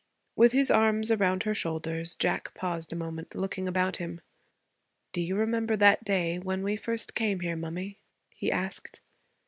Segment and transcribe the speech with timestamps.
[0.35, 4.19] With his arms around her shoulders, Jack paused a moment, looking about him.
[5.13, 7.99] 'Do you remember that day when we first came here, mummy?'
[8.31, 9.01] he asked.